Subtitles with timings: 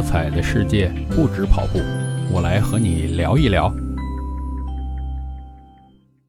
[0.00, 1.78] 多彩的世界不止跑步，
[2.32, 3.70] 我来和你聊一聊。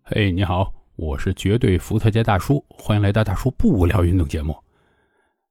[0.03, 4.53] 嘿，你好，我是绝对伏特加大叔，欢迎来到大叔不无聊运动节目。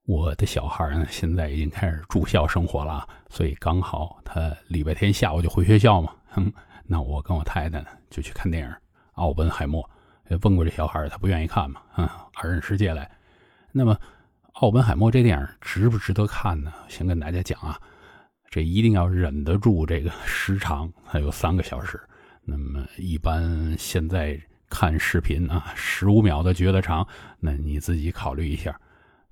[0.05, 6.11] 我的小孩呢，现在已经开始住校生活了，所以刚好他礼拜天下午就回学校嘛。
[6.27, 6.53] 哼，
[6.85, 8.69] 那我跟我太太呢就去看电影
[9.13, 9.83] 《奥本海默》。
[10.43, 11.81] 问过这小孩，他不愿意看嘛。
[11.97, 13.09] 嗯，二人世界来。
[13.71, 13.97] 那么。
[14.55, 16.71] 奥本海默这电影值不值得看呢？
[16.89, 17.79] 先跟大家讲啊，
[18.51, 21.99] 这一定要忍得住这个时长， 还有三个小时。
[22.43, 24.39] 那么一般现在
[24.69, 27.07] 看视频啊，十五秒的觉得长，
[27.39, 28.79] 那你自己考虑一下。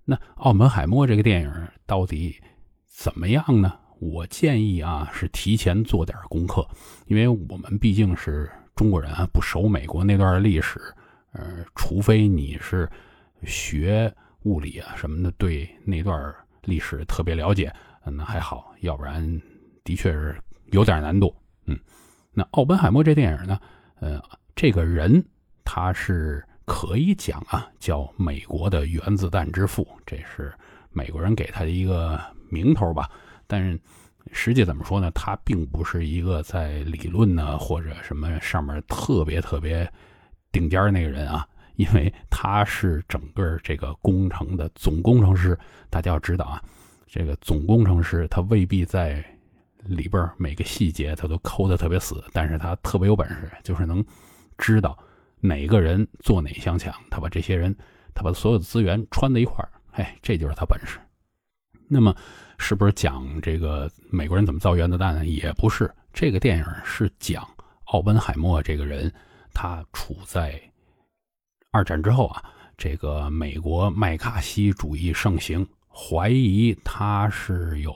[0.05, 2.41] 那澳门海默这个电影到底
[2.87, 3.77] 怎么样呢？
[3.99, 6.67] 我建议啊，是提前做点功课，
[7.07, 10.79] 因为我们毕竟是中国人啊，不熟美国那段历史。
[11.33, 12.89] 呃，除非你是
[13.43, 14.11] 学。
[14.43, 16.33] 物理啊什么的，对那段
[16.63, 17.69] 历史特别了解，
[18.05, 19.21] 那还好，要不然
[19.83, 20.35] 的确是
[20.71, 21.35] 有点难度。
[21.65, 21.77] 嗯，
[22.33, 23.59] 那奥本海默这电影呢，
[23.99, 24.21] 呃，
[24.55, 25.23] 这个人
[25.63, 30.53] 他是可以讲啊，叫美国的原子弹之父，这是
[30.91, 33.09] 美国人给他的一个名头吧。
[33.47, 33.79] 但是
[34.31, 35.11] 实际怎么说呢？
[35.11, 39.91] 他并不是一个在理论呢或者什么上面特别特别
[40.51, 41.47] 顶尖那个人啊。
[41.75, 45.57] 因为他是整个这个工程的总工程师，
[45.89, 46.61] 大家要知道啊，
[47.09, 49.25] 这个总工程师他未必在
[49.85, 54.05] 里边每个细节他都抠的特别死，但是他特别有本事，就是能
[54.57, 54.97] 知道
[55.39, 57.75] 哪个人做哪项墙，他把这些人，
[58.13, 60.99] 他把所有的资源穿在一块儿，哎，这就是他本事。
[61.87, 62.15] 那么，
[62.59, 65.25] 是不是讲这个美国人怎么造原子弹呢？
[65.25, 67.43] 也不是，这个电影是讲
[67.85, 69.11] 奥本海默这个人，
[69.53, 70.61] 他处在。
[71.71, 72.43] 二战之后啊，
[72.77, 77.93] 这个美国麦卡锡主义盛行，怀疑他是有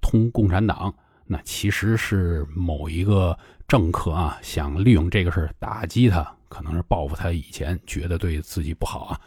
[0.00, 0.94] 通共产党，
[1.26, 9.20] 那其实是某一个政客啊，想利用这个事打击他，可能是报复他以前觉得对自己不好啊，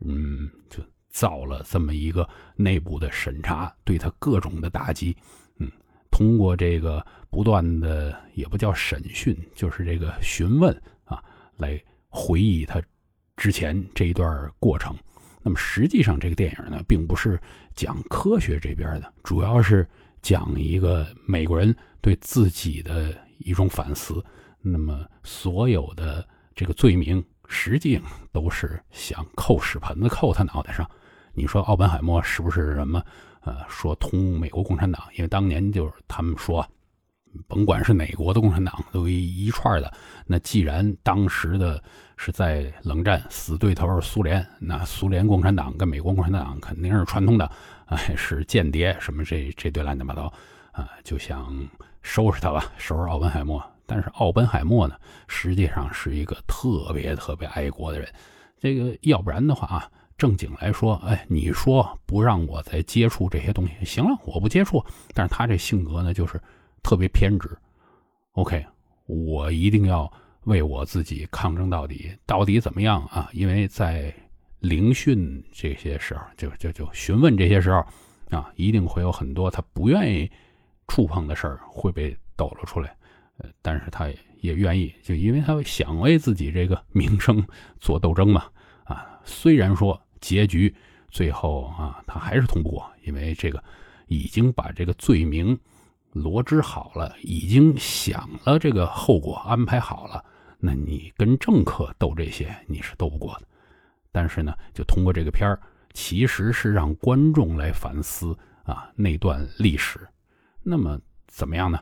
[0.00, 5.16] 嗯，就造了这么一个内部的审查，对他各种的打击，
[5.58, 5.70] 嗯，
[6.10, 10.74] 通过这个不断的也不叫审讯，就是这个询问
[11.04, 11.22] 啊，
[11.56, 12.80] 来回忆他。
[13.36, 14.94] 之前这一段过程，
[15.42, 17.40] 那么实际上这个电影呢，并不是
[17.74, 19.86] 讲科学这边的，主要是
[20.20, 24.22] 讲一个美国人对自己的一种反思。
[24.60, 28.02] 那么所有的这个罪名，实际上
[28.32, 30.88] 都是想扣屎盆子扣他脑袋上。
[31.32, 33.02] 你说奥本海默是不是什么？
[33.42, 35.02] 呃，说通美国共产党？
[35.16, 36.66] 因为当年就是他们说。
[37.46, 39.92] 甭管是哪国的共产党，都一一串的。
[40.26, 41.82] 那既然当时的
[42.16, 47.50] 是在冷战，死对头是苏联，那苏联共产党跟美国共产党肯定是串通的，
[47.86, 50.32] 哎，是间谍什么这这堆乱七八糟
[50.72, 51.56] 啊，就想
[52.02, 53.62] 收拾他吧，收拾奥本海默。
[53.86, 54.94] 但是奥本海默呢，
[55.26, 58.08] 实际上是一个特别特别爱国的人。
[58.60, 64.84] 这个要不然的话啊，正经来说，哎，你说不让我再接触这些东西，行了，我不接触。
[65.14, 66.40] 但是他这性格呢，就是。
[66.82, 67.48] 特别偏执
[68.32, 68.64] ，OK，
[69.06, 70.10] 我一定要
[70.44, 73.28] 为我自己抗争到底，到底怎么样啊？
[73.32, 74.12] 因为在
[74.60, 77.84] 聆讯这些时候，就就就询问这些时候
[78.30, 80.30] 啊，一定会有很多他不愿意
[80.88, 82.96] 触碰的事儿会被抖了出来，
[83.38, 84.08] 呃，但是他
[84.40, 87.46] 也愿意，就因为他想为自己这个名声
[87.78, 88.46] 做斗争嘛，
[88.84, 90.74] 啊，虽然说结局
[91.10, 93.62] 最后啊，他还是通不过，因为这个
[94.08, 95.58] 已经把这个罪名。
[96.12, 100.24] 罗织好了，已经想了这个后果，安排好了。
[100.58, 103.46] 那你跟政客斗这些，你是斗不过的。
[104.12, 105.60] 但是呢，就通过这个片儿，
[105.92, 110.00] 其实是让观众来反思啊那段历史。
[110.62, 111.78] 那么怎么样呢？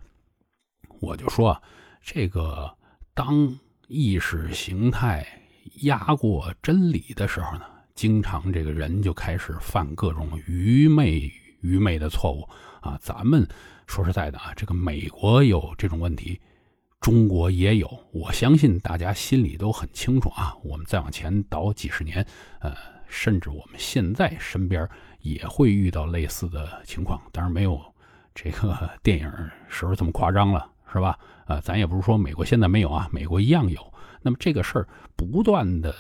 [1.01, 1.61] 我就说，
[2.03, 2.73] 这个
[3.15, 3.59] 当
[3.89, 5.27] 意识形态
[5.83, 7.63] 压过真理的时候呢，
[7.95, 12.49] 经常这个人就开始犯各种愚昧、愚昧的错误
[12.89, 12.99] 啊。
[13.01, 13.47] 咱们。
[13.87, 16.39] 说实在的啊，这个美国有这种问题，
[17.01, 17.89] 中国也有。
[18.13, 20.55] 我相信大家心里都很清楚啊。
[20.63, 22.23] 我们再往前倒几十年，
[22.61, 22.77] 呃，
[23.09, 24.87] 甚至我们现在身边
[25.21, 27.19] 也会遇到类似的情况。
[27.33, 27.81] 当然没有
[28.35, 29.33] 这个 电影
[29.71, 31.19] 时候这么夸张了，是吧？
[31.47, 33.81] 呃，咱也不是说美国现在没有啊，美国一样有。
[34.21, 34.87] 那么这个事儿
[35.17, 35.95] 不断的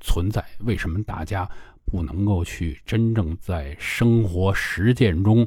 [0.00, 1.46] 存在，为什么大家
[1.84, 5.46] 不能够去真正在生活实践中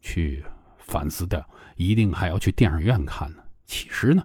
[0.00, 0.44] 去？
[0.78, 3.42] 反思的一定还要去电影院看呢。
[3.64, 4.24] 其实呢，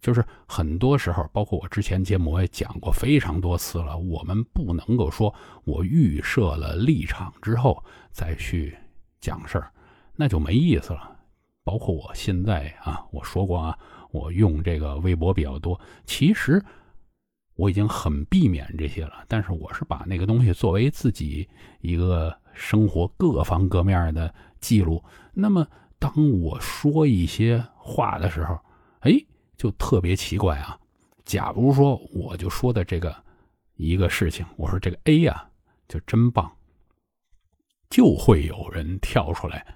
[0.00, 3.98] 就是很多时候，包括我之前节目我也讲过非常多次了。
[3.98, 5.34] 我们不能够说
[5.64, 7.82] 我预设了立场之后
[8.12, 8.78] 再去
[9.18, 9.72] 讲事儿，
[10.14, 11.16] 那就没意思了。
[11.64, 13.76] 包括我现在啊，我说过啊，
[14.12, 16.64] 我用这个微博比较多，其实
[17.56, 19.24] 我已经很避免这些了。
[19.26, 21.48] 但是我是把那个东西作为自己
[21.80, 25.02] 一个生活各方各面的记录。
[25.32, 25.66] 那么
[25.98, 28.58] 当我说一些话的时候，
[29.00, 29.12] 哎，
[29.56, 30.78] 就特别奇怪啊。
[31.24, 33.14] 假如说我就说的这个
[33.76, 35.46] 一个事情，我说这个 A 呀，
[35.88, 36.50] 就真棒，
[37.90, 39.66] 就会有人跳出来，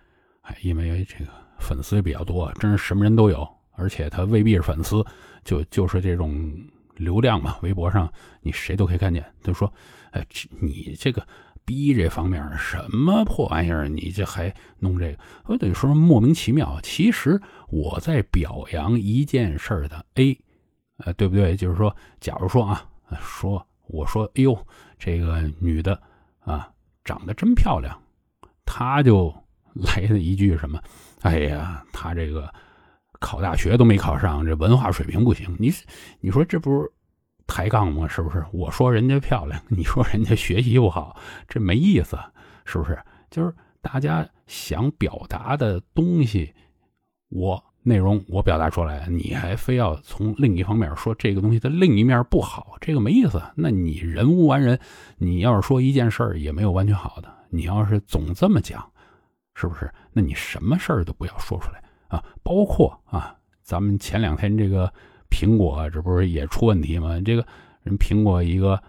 [0.42, 1.30] 哎，因为这个。
[1.60, 5.04] 粉丝也比较多，真是什么人都有，而且他未必是粉丝，
[5.42, 6.56] 就就是这种
[6.94, 7.56] 流量嘛。
[7.62, 8.08] 微博上
[8.42, 9.70] 你谁都可以看见，就说
[10.14, 10.24] ：“哎，
[10.60, 11.20] 你这个
[11.68, 13.86] 逼这方面什么破玩意儿？
[13.88, 16.80] 你这还弄这个？”我等于说莫名其妙。
[16.82, 17.38] 其实
[17.68, 20.40] 我在表扬一件事的 A，
[21.04, 21.54] 呃，对不对？
[21.54, 22.88] 就是说，假如说啊，
[23.20, 24.58] 说我说：“哎呦，
[24.98, 26.00] 这个女的
[26.40, 26.70] 啊，
[27.04, 27.94] 长得真漂亮。”
[28.64, 29.30] 他就
[29.74, 30.82] 来了一句什么？
[31.20, 32.50] 哎呀，他这个
[33.20, 35.54] 考大学都没考上，这文化水平不行。
[35.58, 35.70] 你
[36.20, 36.90] 你说这不是
[37.48, 38.06] 抬杠吗？
[38.06, 38.44] 是不是？
[38.52, 41.16] 我说人家漂亮， 你说人家学习不好，
[41.48, 42.16] 这没意思，
[42.64, 42.96] 是不是？
[43.28, 46.54] 就是大家想表达的东西，
[47.30, 53.42] 我内容我表达出来，你还非要从另一方面说这个东西的另一面不好，这个没意思。
[53.56, 54.78] 那你人无完人，
[55.16, 58.88] 你要是说一件事儿也没有完全好的，你要是总这么讲。
[59.60, 59.92] 是不是？
[60.12, 62.22] 那你什么事儿都不要说出来啊！
[62.44, 64.92] 包括啊，咱们前两天这个
[65.30, 67.20] 苹果，这不是也出问题吗？
[67.24, 67.46] 这个
[67.82, 68.82] 人苹果一个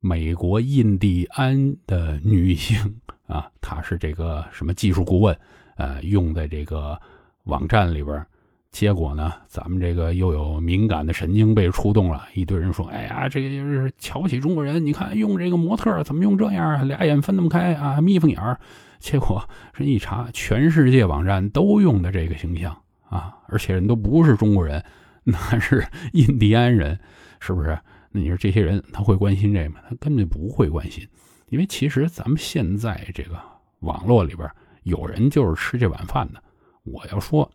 [0.00, 5.36] 美国印第安的女性啊，她是这个什么技术顾问，
[5.76, 7.00] 呃，用在这个
[7.44, 8.24] 网站里边。
[8.70, 14.84] 结果呢，咱们这个又有敏感的神经被触动了，一堆人说：“哎呀，这个就是瞧不起中国人！
[14.84, 18.60] 你看用这个模特怎么用这样，俩眼分那么开啊，眯缝眼儿。”
[19.00, 19.42] 结果
[19.72, 22.76] 这一查，全世界网站都用的这个形象
[23.08, 24.84] 啊，而且人都不是中国人，
[25.30, 26.98] 那是印第安人，
[27.38, 27.78] 是不是？
[28.10, 29.80] 那你说这些人他会关心这个吗？
[29.86, 31.06] 他根本不会关心，
[31.50, 33.38] 因为其实咱们现在这个
[33.80, 34.50] 网络里边
[34.84, 36.42] 有人就是吃这碗饭的。
[36.84, 37.50] 我要说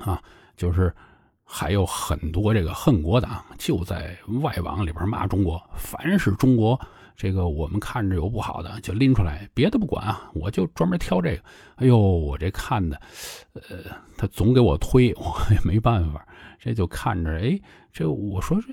[0.00, 0.20] 啊，
[0.56, 0.92] 就是
[1.44, 6.78] 还有很多这个恨国党就在外网里边骂中国，凡是中国。
[7.18, 11.42] 这个我们看着有不好的，就拎出来，别的不管啊，我就专门挑这个。
[11.74, 12.96] 哎呦，我这看的，
[13.54, 13.78] 呃，
[14.16, 16.24] 他总给我推， 我也没办法，
[16.60, 17.60] 这就看着，哎，
[17.92, 18.72] 这我说这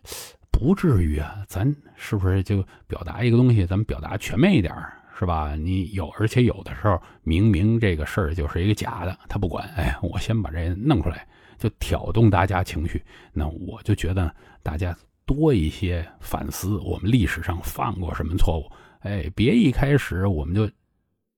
[0.52, 4.72] 不至于啊，咱是不是就表达一个东西，咱们表达全面一点，
[5.18, 5.56] 是吧？
[5.56, 11.28] 你有，而且有的时候明明这个事儿就是一个假的，他不管，哎，我先把这弄出来，
[11.58, 13.04] 就挑动大家情绪，
[13.34, 14.32] 那我就觉得
[14.62, 14.96] 大家。
[15.26, 18.72] 多一些反思，我们历史上犯过什么错误？
[19.00, 20.70] 哎，别一开始我们就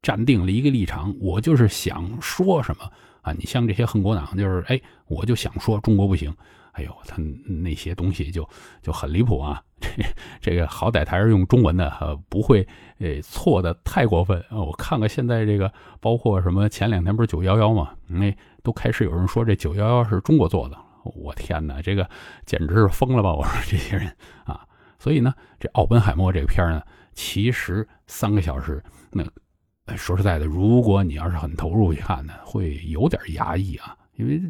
[0.01, 2.89] 站定了一个立场，我就是想说什么
[3.21, 3.33] 啊！
[3.33, 6.33] 你像这些恨国党，就是哎，我就想说中国不行。
[6.73, 7.17] 哎呦，他
[7.63, 8.47] 那些东西就
[8.83, 9.61] 就很离谱啊！
[9.81, 10.03] 这
[10.39, 12.67] 这个好歹他是用中文的，呃，不会
[12.99, 14.57] 呃错的太过分啊！
[14.57, 17.91] 我看看现在这个，包括什么前两天不是九幺幺嘛？
[18.07, 18.31] 那
[18.61, 20.77] 都开始有人说这九幺幺是中国做的。
[21.15, 22.09] 我天哪，这个
[22.45, 23.33] 简直是疯了吧！
[23.33, 24.07] 我说这些人
[24.45, 24.68] 啊，
[25.00, 26.81] 所以呢，这奥本海默这个片呢，
[27.13, 29.24] 其实三个小时，那
[29.95, 34.42] 说实在的，如果你要是很投入去看呢，会有点压抑啊，因为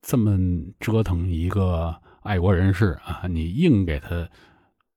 [0.00, 0.38] 这么
[0.80, 4.28] 折腾一个爱国人士啊，你硬给他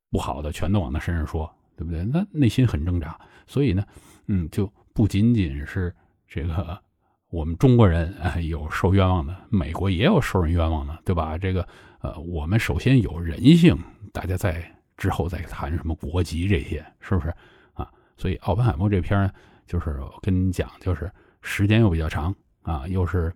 [0.10, 2.04] 不好的全都往他身上说，对不对？
[2.06, 3.86] 那内心很挣扎，所以呢，
[4.28, 5.96] 嗯，就不仅仅是
[6.28, 6.82] 这个。
[7.36, 11.38] 我们中国人啊，有受冤枉的，美国也有受人冤枉的，对吧？
[11.38, 11.68] 这个
[12.00, 13.78] 呃，我们首先有人性，
[14.14, 14.64] 大家在
[14.96, 17.28] 之后再谈什么国籍这些，是不是
[17.74, 17.92] 啊？
[18.16, 19.30] 所以奥本海默这篇
[19.68, 21.12] 就是跟你讲，就是
[21.42, 23.34] 时间又比较长啊，又是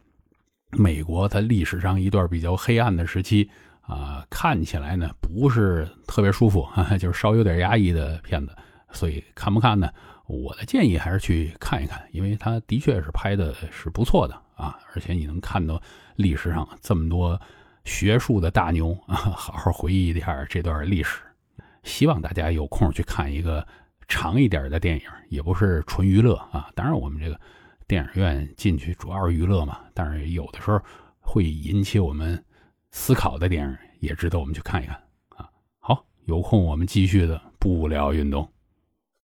[0.71, 3.49] 美国它历史上一段比较黑暗的时期
[3.81, 6.65] 啊，看起来呢不是特别舒服，
[6.97, 8.55] 就是稍有点压抑的片子，
[8.93, 9.91] 所以看不看呢？
[10.29, 15.81] 我的建议还是去看一看，因为他的确是拍的是不错的啊，而且你能看到
[16.17, 17.41] 历史上这么多
[17.83, 21.19] 学术的大牛啊，好好回忆一下这段历史。
[21.81, 23.67] 希望大家有空去看一个
[24.07, 26.69] 长一点的电影，也不是纯娱乐啊。
[26.75, 27.39] 当然，我们这个
[27.87, 30.79] 电影院进去主要是娱乐嘛，但是有的时候
[31.19, 32.45] 会引起我们
[32.91, 34.95] 思考的电影，也值得我们去看一看
[35.29, 35.49] 啊。
[35.79, 38.47] 好，有空我们继续的不聊运动。